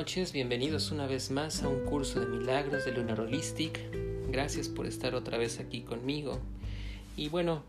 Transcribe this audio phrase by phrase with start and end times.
[0.00, 3.78] noches, bienvenidos una vez más a un curso de milagros de Lunar Holistic.
[4.30, 6.40] Gracias por estar otra vez aquí conmigo.
[7.18, 7.64] Y bueno,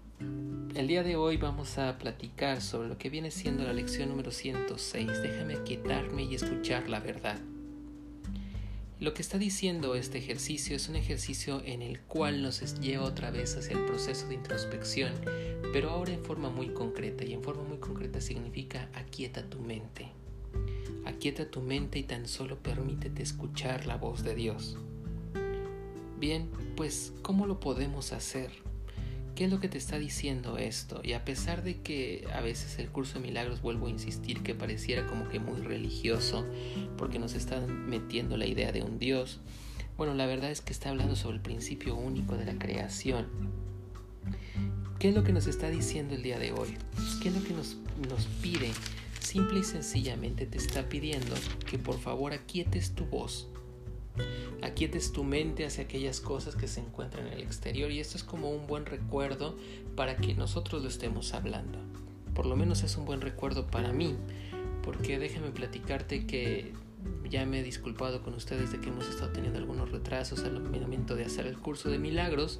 [0.73, 4.31] el día de hoy vamos a platicar sobre lo que viene siendo la lección número
[4.31, 5.21] 106.
[5.21, 7.37] Déjame quietarme y escuchar la verdad.
[9.01, 13.29] Lo que está diciendo este ejercicio es un ejercicio en el cual nos lleva otra
[13.31, 15.11] vez hacia el proceso de introspección,
[15.73, 20.20] pero ahora en forma muy concreta y en forma muy concreta significa aquieta tu mente.
[21.05, 24.77] Aquieta tu mente y tan solo permítete escuchar la voz de Dios.
[26.19, 28.51] Bien, pues ¿cómo lo podemos hacer?
[29.35, 31.01] ¿Qué es lo que te está diciendo esto?
[31.03, 34.53] Y a pesar de que a veces el curso de milagros, vuelvo a insistir, que
[34.53, 36.45] pareciera como que muy religioso,
[36.97, 39.39] porque nos están metiendo la idea de un Dios,
[39.97, 43.27] bueno, la verdad es que está hablando sobre el principio único de la creación.
[44.99, 46.77] ¿Qué es lo que nos está diciendo el día de hoy?
[47.23, 47.77] ¿Qué es lo que nos,
[48.09, 48.71] nos pide
[49.21, 51.35] simple y sencillamente te está pidiendo
[51.69, 53.47] que por favor aquietes tu voz,
[54.61, 58.23] aquietes tu mente hacia aquellas cosas que se encuentran en el exterior y esto es
[58.23, 59.57] como un buen recuerdo
[59.95, 61.79] para que nosotros lo estemos hablando.
[62.33, 64.15] Por lo menos es un buen recuerdo para mí,
[64.83, 66.73] porque déjame platicarte que
[67.29, 71.15] ya me he disculpado con ustedes de que hemos estado teniendo algunos retrasos al momento
[71.15, 72.59] de hacer el curso de milagros,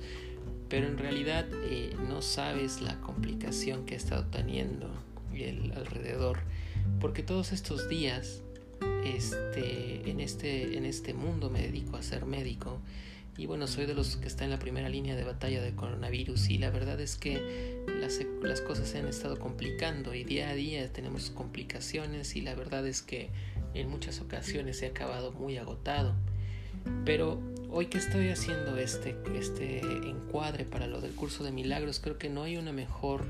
[0.70, 4.90] pero en realidad eh, no sabes la complicación que he estado teniendo
[5.44, 6.40] el alrededor,
[7.00, 8.42] porque todos estos días
[9.04, 12.80] este, en, este, en este mundo me dedico a ser médico.
[13.38, 16.50] Y bueno, soy de los que está en la primera línea de batalla de coronavirus.
[16.50, 20.54] Y la verdad es que las, las cosas se han estado complicando y día a
[20.54, 22.36] día tenemos complicaciones.
[22.36, 23.30] Y la verdad es que
[23.74, 26.14] en muchas ocasiones he acabado muy agotado.
[27.06, 32.18] Pero hoy que estoy haciendo este, este encuadre para lo del curso de milagros, creo
[32.18, 33.26] que no hay una mejor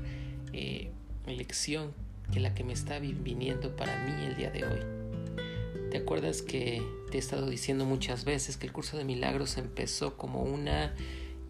[0.52, 0.90] eh,
[1.26, 1.92] lección
[2.32, 4.80] que la que me está viniendo para mí el día de hoy.
[5.90, 10.16] ¿Te acuerdas que te he estado diciendo muchas veces que el curso de milagros empezó
[10.16, 10.66] como un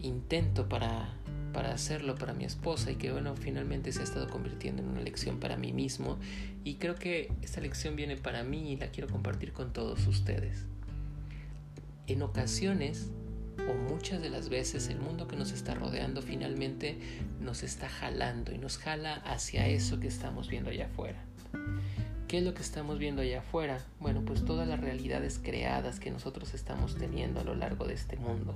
[0.00, 1.14] intento para,
[1.52, 5.00] para hacerlo para mi esposa y que bueno, finalmente se ha estado convirtiendo en una
[5.00, 6.18] lección para mí mismo
[6.64, 10.66] y creo que esta lección viene para mí y la quiero compartir con todos ustedes.
[12.08, 13.10] En ocasiones
[13.68, 16.98] o muchas de las veces el mundo que nos está rodeando finalmente
[17.40, 21.18] nos está jalando y nos jala hacia eso que estamos viendo allá afuera.
[22.28, 23.84] ¿Qué es lo que estamos viendo allá afuera?
[24.00, 28.16] Bueno, pues todas las realidades creadas que nosotros estamos teniendo a lo largo de este
[28.16, 28.54] mundo.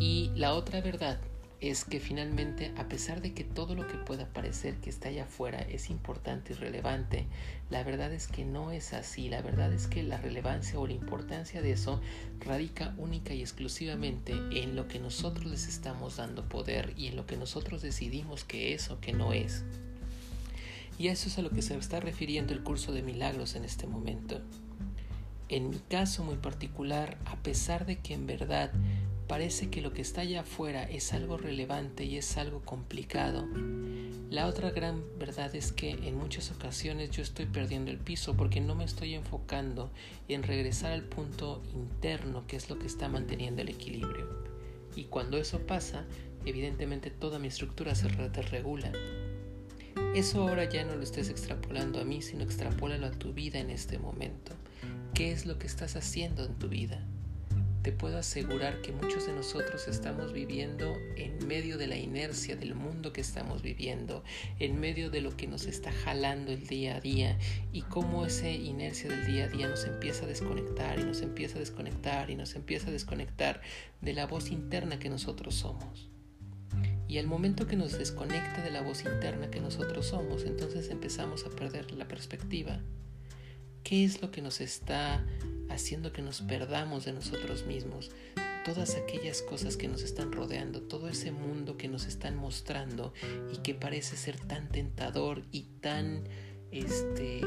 [0.00, 1.20] Y la otra verdad
[1.60, 5.24] es que finalmente, a pesar de que todo lo que pueda parecer que está allá
[5.24, 7.26] afuera es importante y relevante,
[7.70, 9.30] la verdad es que no es así.
[9.30, 12.00] La verdad es que la relevancia o la importancia de eso
[12.40, 17.24] radica única y exclusivamente en lo que nosotros les estamos dando poder y en lo
[17.24, 19.64] que nosotros decidimos que es o que no es.
[20.98, 23.86] Y eso es a lo que se está refiriendo el curso de milagros en este
[23.86, 24.40] momento.
[25.48, 28.72] En mi caso muy particular, a pesar de que en verdad
[29.26, 33.46] parece que lo que está allá afuera es algo relevante y es algo complicado.
[34.30, 38.60] La otra gran verdad es que en muchas ocasiones yo estoy perdiendo el piso porque
[38.60, 39.90] no me estoy enfocando
[40.28, 44.28] en regresar al punto interno que es lo que está manteniendo el equilibrio.
[44.96, 46.04] Y cuando eso pasa,
[46.44, 48.90] evidentemente toda mi estructura se desregula.
[50.14, 53.70] Eso ahora ya no lo estés extrapolando a mí, sino extrapólalo a tu vida en
[53.70, 54.52] este momento.
[55.14, 57.06] ¿Qué es lo que estás haciendo en tu vida?
[57.86, 62.74] Te puedo asegurar que muchos de nosotros estamos viviendo en medio de la inercia del
[62.74, 64.24] mundo que estamos viviendo,
[64.58, 67.38] en medio de lo que nos está jalando el día a día
[67.72, 71.58] y cómo esa inercia del día a día nos empieza a desconectar y nos empieza
[71.58, 73.60] a desconectar y nos empieza a desconectar
[74.00, 76.10] de la voz interna que nosotros somos.
[77.06, 81.46] Y al momento que nos desconecta de la voz interna que nosotros somos, entonces empezamos
[81.46, 82.80] a perder la perspectiva.
[83.84, 85.24] ¿Qué es lo que nos está
[85.76, 88.10] haciendo que nos perdamos de nosotros mismos?
[88.64, 93.12] Todas aquellas cosas que nos están rodeando, todo ese mundo que nos están mostrando
[93.52, 96.24] y que parece ser tan tentador y tan
[96.72, 97.40] este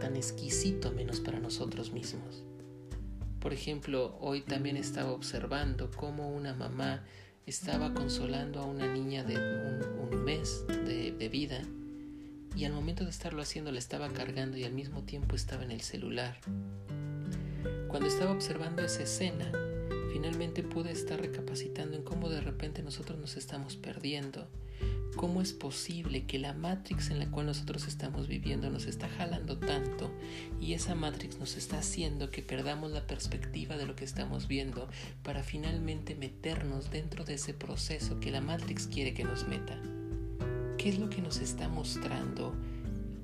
[0.00, 2.44] tan exquisito menos para nosotros mismos.
[3.40, 7.04] Por ejemplo, hoy también estaba observando cómo una mamá
[7.46, 11.62] estaba consolando a una niña de un, mes de, vida
[12.58, 15.70] y al momento de estarlo haciendo le estaba cargando y al mismo tiempo estaba en
[15.70, 16.40] el celular.
[17.86, 19.52] Cuando estaba observando esa escena,
[20.12, 24.48] finalmente pude estar recapacitando en cómo de repente nosotros nos estamos perdiendo.
[25.14, 29.56] ¿Cómo es posible que la Matrix en la cual nosotros estamos viviendo nos está jalando
[29.58, 30.10] tanto
[30.60, 34.88] y esa Matrix nos está haciendo que perdamos la perspectiva de lo que estamos viendo
[35.22, 39.80] para finalmente meternos dentro de ese proceso que la Matrix quiere que nos meta?
[40.88, 42.56] ¿Qué es lo que nos está mostrando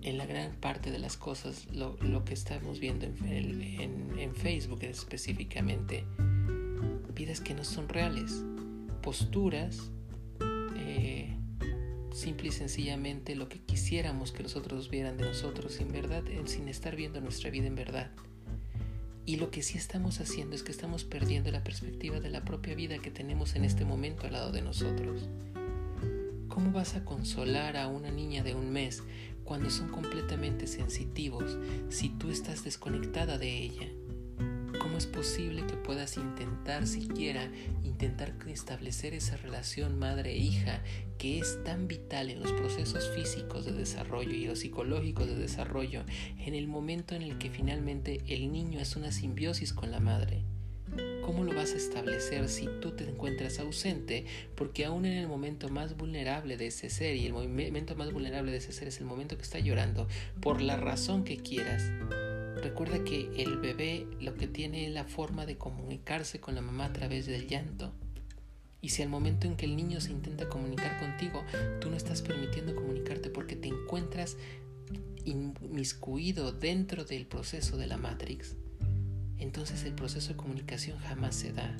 [0.02, 1.96] en la gran parte de las cosas, lo,
[2.26, 6.04] que estamos viendo en, en, Facebook específicamente,
[7.14, 8.44] vidas que no son reales,
[9.00, 9.90] posturas,
[10.76, 11.34] eh,
[12.12, 16.68] simple y sencillamente lo que quisiéramos que los otros vieran de nosotros, sin verdad, sin
[16.68, 18.10] estar viendo nuestra vida en verdad.
[19.24, 22.74] Y lo que sí estamos haciendo es que estamos perdiendo la perspectiva de la propia
[22.74, 25.30] vida que tenemos en este momento al lado de nosotros.
[26.54, 29.02] ¿Cómo vas a consolar a una niña de un mes
[29.42, 31.58] cuando son completamente sensitivos
[31.88, 33.88] si tú estás desconectada de ella?
[34.78, 37.50] ¿Cómo es posible que puedas intentar siquiera
[37.82, 40.80] intentar establecer esa relación madre-hija
[41.18, 46.04] que es tan vital en los procesos físicos de desarrollo y los psicológicos de desarrollo
[46.38, 50.44] en el momento en el que finalmente el niño es una simbiosis con la madre?
[51.24, 54.26] ¿Cómo lo vas a establecer si tú te encuentras ausente?
[54.54, 58.52] Porque aún en el momento más vulnerable de ese ser, y el momento más vulnerable
[58.52, 60.06] de ese ser es el momento que está llorando,
[60.42, 61.82] por la razón que quieras,
[62.62, 66.84] recuerda que el bebé lo que tiene es la forma de comunicarse con la mamá
[66.86, 67.94] a través del llanto.
[68.82, 71.42] Y si al momento en que el niño se intenta comunicar contigo,
[71.80, 74.36] tú no estás permitiendo comunicarte porque te encuentras
[75.24, 78.56] inmiscuido dentro del proceso de la Matrix,
[79.38, 81.76] entonces el proceso de comunicación jamás se da.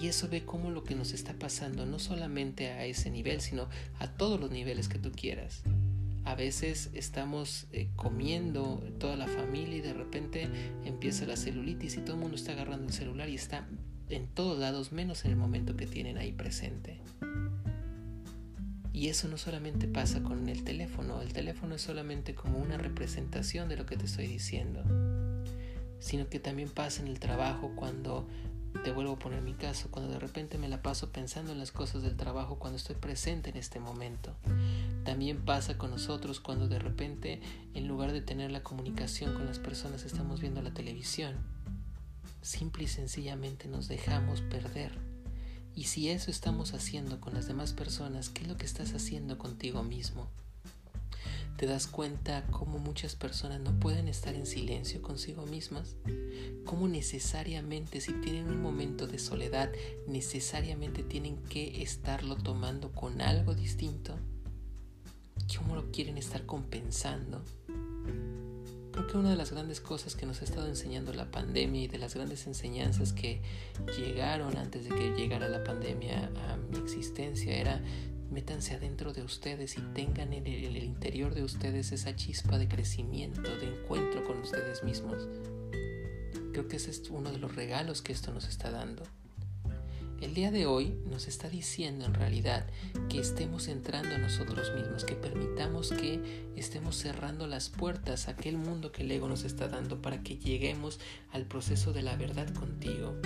[0.00, 3.68] Y eso ve cómo lo que nos está pasando, no solamente a ese nivel, sino
[3.98, 5.62] a todos los niveles que tú quieras.
[6.24, 10.48] A veces estamos eh, comiendo toda la familia y de repente
[10.84, 13.66] empieza la celulitis y todo el mundo está agarrando el celular y está
[14.08, 17.00] en todos lados menos en el momento que tienen ahí presente.
[18.92, 23.68] Y eso no solamente pasa con el teléfono, el teléfono es solamente como una representación
[23.68, 24.84] de lo que te estoy diciendo
[26.00, 28.26] sino que también pasa en el trabajo cuando,
[28.84, 31.70] te vuelvo a poner mi caso, cuando de repente me la paso pensando en las
[31.70, 34.34] cosas del trabajo cuando estoy presente en este momento.
[35.04, 37.40] También pasa con nosotros cuando de repente,
[37.74, 41.36] en lugar de tener la comunicación con las personas, estamos viendo la televisión.
[42.42, 44.92] Simple y sencillamente nos dejamos perder.
[45.74, 49.38] Y si eso estamos haciendo con las demás personas, ¿qué es lo que estás haciendo
[49.38, 50.28] contigo mismo?
[51.60, 55.94] Te das cuenta cómo muchas personas no pueden estar en silencio consigo mismas,
[56.64, 59.70] cómo necesariamente si tienen un momento de soledad,
[60.06, 64.16] necesariamente tienen que estarlo tomando con algo distinto,
[65.54, 67.42] cómo lo quieren estar compensando.
[68.92, 71.88] Creo que una de las grandes cosas que nos ha estado enseñando la pandemia y
[71.88, 73.42] de las grandes enseñanzas que
[73.98, 77.82] llegaron antes de que llegara la pandemia a mi existencia era
[78.30, 83.42] métanse adentro de ustedes y tengan en el, interior de ustedes esa chispa de crecimiento,
[83.56, 85.28] de encuentro con ustedes mismos.
[86.52, 89.02] Creo que ese es uno de los regalos que esto nos está dando.
[90.20, 92.66] El día de hoy nos está diciendo en realidad
[93.08, 98.92] que estemos entrando nosotros mismos, que permitamos que estemos cerrando las puertas a aquel mundo
[98.92, 101.00] que el ego nos está dando para que lleguemos
[101.32, 103.16] al proceso de la verdad contigo.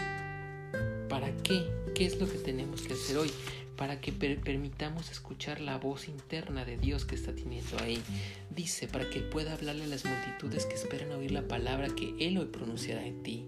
[1.14, 1.64] ¿Para qué?
[1.94, 3.30] ¿Qué es lo que tenemos que hacer hoy?
[3.76, 8.02] para que permitamos escuchar la voz interna de Dios que está teniendo ahí.
[8.50, 12.38] Dice, para que pueda hablarle a las multitudes que esperan oír la palabra que Él
[12.38, 13.46] hoy pronunciará en ti.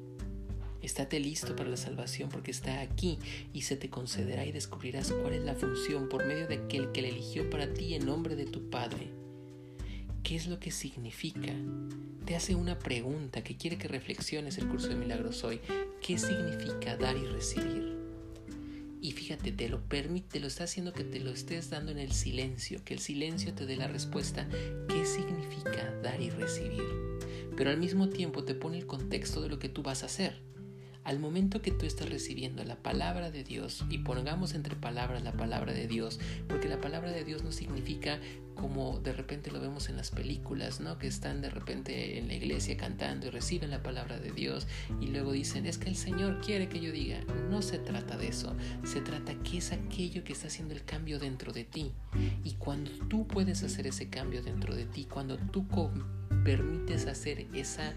[0.80, 3.18] Estate listo para la salvación porque está aquí
[3.52, 7.02] y se te concederá y descubrirás cuál es la función por medio de aquel que
[7.02, 9.25] le eligió para ti en nombre de tu Padre.
[10.26, 11.54] ¿Qué es lo que significa?
[12.24, 15.60] Te hace una pregunta que quiere que reflexiones el curso de milagros hoy.
[16.02, 17.96] ¿Qué significa dar y recibir?
[19.00, 21.98] Y fíjate, te lo permite, te lo está haciendo que te lo estés dando en
[22.00, 24.48] el silencio, que el silencio te dé la respuesta,
[24.88, 26.82] ¿qué significa dar y recibir?
[27.56, 30.42] Pero al mismo tiempo te pone el contexto de lo que tú vas a hacer.
[31.06, 35.30] Al momento que tú estás recibiendo la palabra de Dios, y pongamos entre palabras la
[35.30, 38.18] palabra de Dios, porque la palabra de Dios no significa
[38.56, 40.98] como de repente lo vemos en las películas, ¿no?
[40.98, 44.66] Que están de repente en la iglesia cantando y reciben la palabra de Dios
[45.00, 47.20] y luego dicen, es que el Señor quiere que yo diga.
[47.50, 51.20] No se trata de eso, se trata que es aquello que está haciendo el cambio
[51.20, 51.92] dentro de ti.
[52.42, 55.68] Y cuando tú puedes hacer ese cambio dentro de ti, cuando tú
[56.46, 57.92] permites hacer esa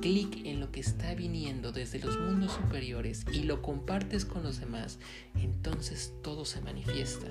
[0.00, 4.58] clic en lo que está viniendo desde los mundos superiores y lo compartes con los
[4.58, 4.98] demás,
[5.34, 7.26] entonces todo se manifiesta.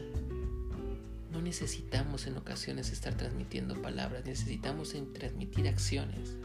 [1.32, 6.36] No necesitamos en ocasiones estar transmitiendo palabras, necesitamos transmitir acciones.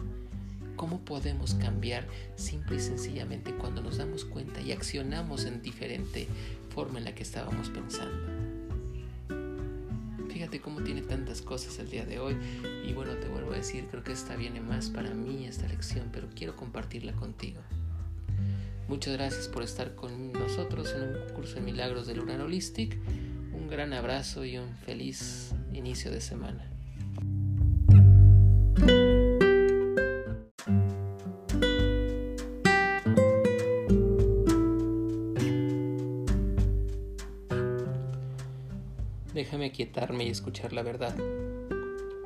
[0.77, 6.29] ¿Cómo podemos cambiar simple y sencillamente cuando nos damos cuenta y accionamos en diferente
[6.71, 8.34] forma en la que estábamos pensando?
[10.55, 12.37] Fíjate cómo tiene tantas cosas el día de hoy
[12.87, 16.11] y bueno, te vuelvo a decir, creo que esta viene más para mí, esta lección,
[16.13, 17.61] pero quiero compartirla contigo.
[18.87, 22.97] Muchas gracias por estar con nosotros en un curso de milagros de Lunar Holistic
[23.53, 26.74] un gran abrazo y un feliz inicio de semana.
[39.55, 41.15] Déjame aquietarme y escuchar la verdad.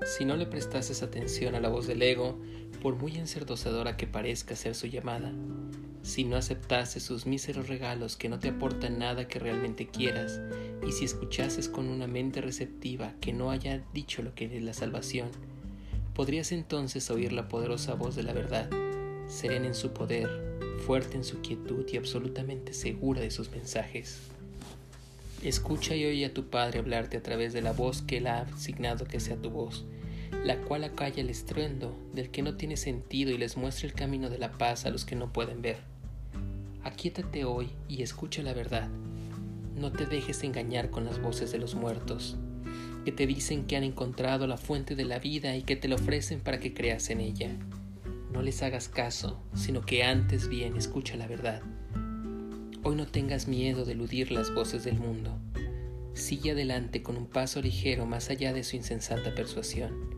[0.06, 2.38] Si no le prestases atención a la voz del ego,
[2.80, 5.30] por muy encerdosadora que parezca ser su llamada,
[6.02, 10.40] si no aceptases sus míseros regalos que no te aportan nada que realmente quieras,
[10.86, 14.72] y si escuchases con una mente receptiva que no haya dicho lo que es la
[14.72, 15.28] salvación,
[16.14, 18.70] podrías entonces oír la poderosa voz de la verdad,
[19.28, 20.30] serena en su poder,
[20.86, 24.30] fuerte en su quietud y absolutamente segura de sus mensajes.
[25.42, 28.40] Escucha y oye a tu Padre hablarte a través de la voz que Él ha
[28.40, 29.86] asignado que sea tu voz,
[30.44, 34.30] la cual acalla el estruendo del que no tiene sentido y les muestra el camino
[34.30, 35.78] de la paz a los que no pueden ver.
[36.82, 38.88] Aquíétate hoy y escucha la verdad.
[39.76, 42.36] No te dejes engañar con las voces de los muertos,
[43.04, 45.94] que te dicen que han encontrado la fuente de la vida y que te la
[45.94, 47.50] ofrecen para que creas en ella.
[48.32, 51.62] No les hagas caso, sino que antes bien escucha la verdad.
[52.84, 55.36] Hoy no tengas miedo de eludir las voces del mundo.
[56.14, 60.14] Sigue adelante con un paso ligero más allá de su insensata persuasión.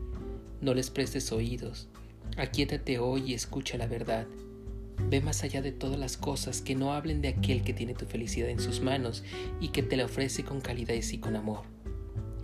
[0.61, 1.89] No les prestes oídos.
[2.37, 4.27] Aquíétate hoy y escucha la verdad.
[5.09, 8.05] Ve más allá de todas las cosas que no hablen de aquel que tiene tu
[8.05, 9.23] felicidad en sus manos
[9.59, 11.63] y que te la ofrece con calidez y con amor.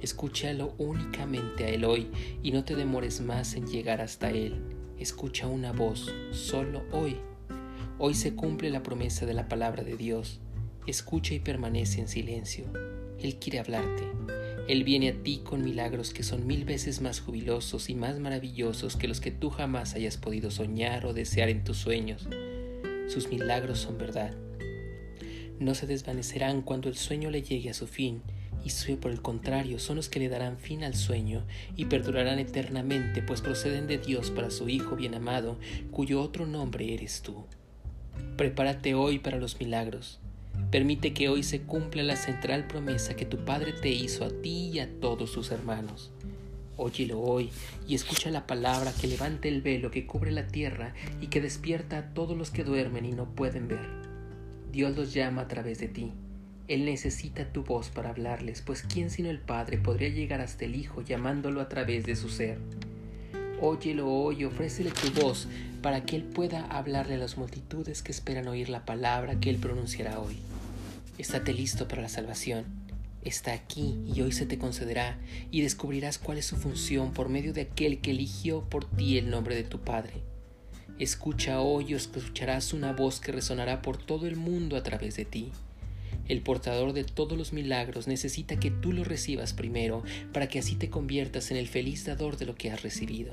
[0.01, 2.07] Escúchalo únicamente a Él hoy
[2.41, 4.63] y no te demores más en llegar hasta Él.
[4.97, 7.17] Escucha una voz, solo hoy.
[7.99, 10.39] Hoy se cumple la promesa de la palabra de Dios.
[10.85, 12.65] Escucha y permanece en silencio.
[13.19, 14.03] Él quiere hablarte.
[14.67, 18.97] Él viene a ti con milagros que son mil veces más jubilosos y más maravillosos
[18.97, 22.27] que los que tú jamás hayas podido soñar o desear en tus sueños.
[23.07, 24.35] Sus milagros son verdad.
[25.59, 28.21] No se desvanecerán cuando el sueño le llegue a su fin,
[28.63, 33.21] y por el contrario son los que le darán fin al sueño y perdurarán eternamente,
[33.21, 35.57] pues proceden de Dios para su Hijo bien amado,
[35.89, 37.45] cuyo otro nombre eres tú.
[38.37, 40.19] Prepárate hoy para los milagros.
[40.69, 44.69] Permite que hoy se cumpla la central promesa que tu Padre te hizo a ti
[44.71, 46.11] y a todos sus hermanos.
[46.75, 47.49] Óyelo hoy
[47.87, 51.97] y escucha la palabra que levante el velo que cubre la tierra y que despierta
[51.97, 53.89] a todos los que duermen y no pueden ver.
[54.71, 56.11] Dios los llama a través de ti.
[56.67, 60.75] Él necesita tu voz para hablarles, pues ¿quién sino el Padre podría llegar hasta el
[60.75, 62.59] Hijo llamándolo a través de su ser?
[63.59, 65.47] Óyelo hoy ofrécele tu voz
[65.81, 69.57] para que Él pueda hablarle a las multitudes que esperan oír la palabra que Él
[69.57, 70.37] pronunciará hoy.
[71.17, 72.65] Estate listo para la salvación.
[73.23, 75.17] Está aquí y hoy se te concederá
[75.49, 79.31] y descubrirás cuál es su función por medio de aquel que eligió por ti el
[79.31, 80.21] nombre de tu Padre.
[80.99, 85.25] Escucha hoy y escucharás una voz que resonará por todo el mundo a través de
[85.25, 85.51] ti.
[86.27, 90.75] El portador de todos los milagros necesita que tú lo recibas primero para que así
[90.75, 93.31] te conviertas en el feliz dador de lo que has recibido.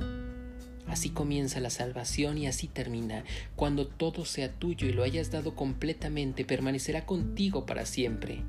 [0.86, 3.24] Así comienza la salvación y así termina.
[3.56, 8.42] Cuando todo sea tuyo y lo hayas dado completamente, permanecerá contigo para siempre.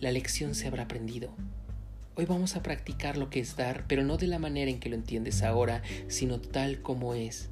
[0.00, 1.34] La lección se habrá aprendido.
[2.16, 4.88] Hoy vamos a practicar lo que es dar, pero no de la manera en que
[4.88, 7.50] lo entiendes ahora, sino tal como es.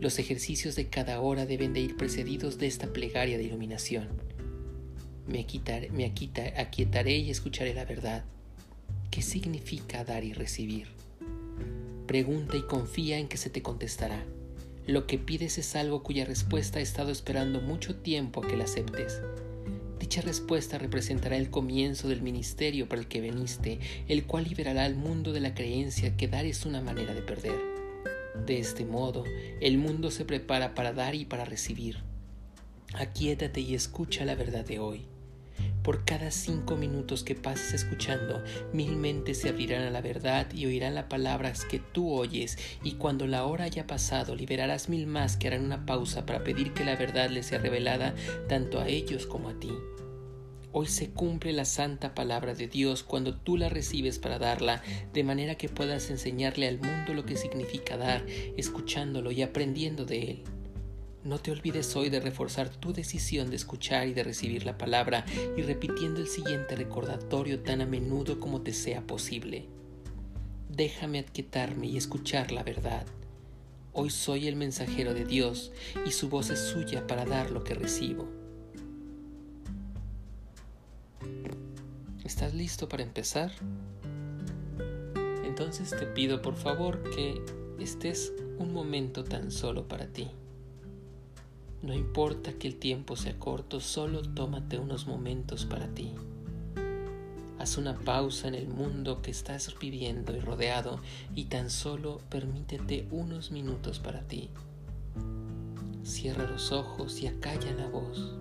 [0.00, 4.08] Los ejercicios de cada hora deben de ir precedidos de esta plegaria de iluminación.
[5.26, 8.24] Me, quitaré, me aquietaré y escucharé la verdad.
[9.10, 10.88] ¿Qué significa dar y recibir?
[12.06, 14.24] Pregunta y confía en que se te contestará.
[14.86, 18.64] Lo que pides es algo cuya respuesta ha estado esperando mucho tiempo a que la
[18.64, 19.20] aceptes.
[20.00, 24.96] Dicha respuesta representará el comienzo del ministerio para el que veniste, el cual liberará al
[24.96, 27.60] mundo de la creencia que dar es una manera de perder.
[28.44, 29.22] De este modo,
[29.60, 31.98] el mundo se prepara para dar y para recibir.
[32.94, 35.11] Aquíétate y escucha la verdad de hoy.
[35.82, 38.40] Por cada cinco minutos que pases escuchando,
[38.72, 42.92] mil mentes se abrirán a la verdad y oirán las palabras que tú oyes, y
[42.92, 46.84] cuando la hora haya pasado, liberarás mil más que harán una pausa para pedir que
[46.84, 48.14] la verdad les sea revelada
[48.48, 49.72] tanto a ellos como a ti.
[50.70, 55.24] Hoy se cumple la santa palabra de Dios cuando tú la recibes para darla, de
[55.24, 58.24] manera que puedas enseñarle al mundo lo que significa dar,
[58.56, 60.44] escuchándolo y aprendiendo de él.
[61.24, 65.24] No te olvides hoy de reforzar tu decisión de escuchar y de recibir la palabra
[65.56, 69.66] y repitiendo el siguiente recordatorio tan a menudo como te sea posible.
[70.68, 73.06] Déjame aquietarme y escuchar la verdad.
[73.92, 75.70] Hoy soy el mensajero de Dios
[76.04, 78.28] y su voz es suya para dar lo que recibo.
[82.24, 83.52] ¿Estás listo para empezar?
[85.44, 87.40] Entonces te pido por favor que
[87.78, 90.28] estés un momento tan solo para ti.
[91.82, 96.12] No importa que el tiempo sea corto, solo tómate unos momentos para ti.
[97.58, 101.00] Haz una pausa en el mundo que estás viviendo y rodeado
[101.34, 104.48] y tan solo permítete unos minutos para ti.
[106.04, 108.32] Cierra los ojos y acalla la voz.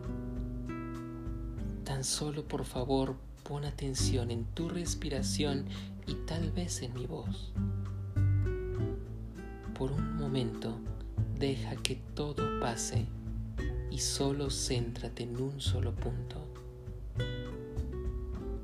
[1.83, 5.65] Tan solo por favor pon atención en tu respiración
[6.05, 7.53] y tal vez en mi voz.
[9.73, 10.77] Por un momento,
[11.39, 13.07] deja que todo pase
[13.91, 16.47] y solo céntrate en un solo punto.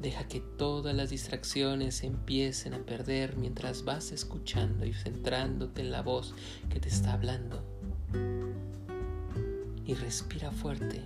[0.02, 6.02] Deja que todas las distracciones empiecen a perder mientras vas escuchando y centrándote en la
[6.02, 6.34] voz
[6.70, 7.62] que te está hablando.
[9.86, 11.04] Y respira fuerte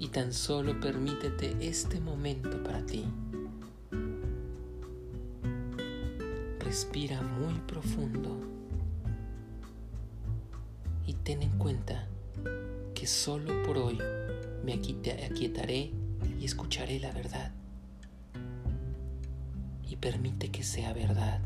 [0.00, 3.04] y tan solo permítete este momento para ti.
[6.58, 8.36] Respira muy profundo
[11.06, 12.08] y ten en cuenta
[13.08, 13.98] solo por hoy
[14.64, 15.90] me aquietaré
[16.40, 17.52] y escucharé la verdad.
[19.88, 21.40] Y permite que sea verdad.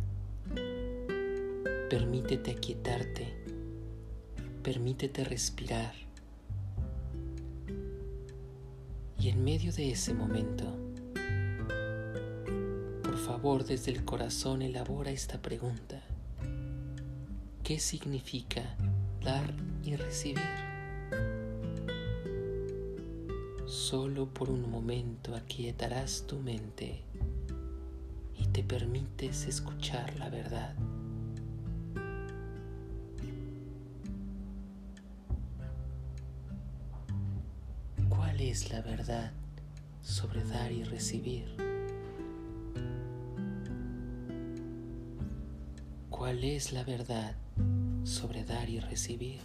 [1.89, 3.35] Permítete aquietarte.
[4.63, 5.95] Permítete respirar
[9.23, 10.65] Y en medio de ese momento,
[13.05, 16.03] por favor desde el corazón elabora esta pregunta.
[17.63, 18.77] ¿Qué significa
[19.23, 19.55] dar
[19.85, 20.72] y recibir?
[23.93, 27.03] Solo por un momento aquietarás tu mente
[28.39, 30.75] y te permites escuchar la verdad.
[38.41, 39.31] es la verdad
[40.01, 41.55] sobre dar y recibir?
[46.09, 47.37] ¿Cuál es la verdad
[48.05, 49.43] sobre dar y recibir?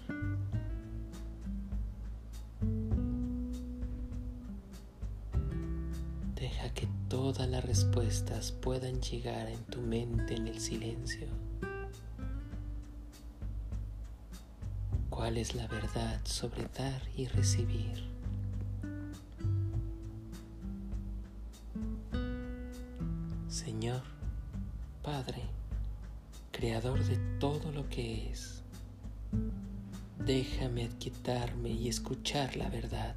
[7.09, 11.27] Todas las respuestas puedan llegar en tu mente en el silencio.
[15.09, 18.03] ¿Cuál es la verdad sobre dar y recibir?
[23.47, 24.03] Señor,
[25.01, 25.43] Padre,
[26.51, 28.63] Creador de todo lo que es,
[30.17, 33.15] déjame adquietarme y escuchar la verdad.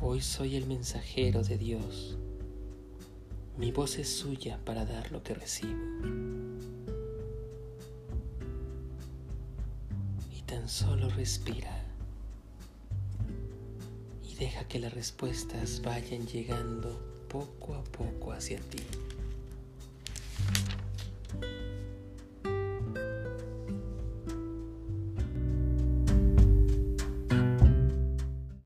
[0.00, 2.16] Hoy soy el mensajero de Dios.
[3.56, 5.78] Mi voz es suya para dar lo que recibo.
[10.36, 11.84] Y tan solo respira
[14.28, 18.82] y deja que las respuestas vayan llegando poco a poco hacia ti.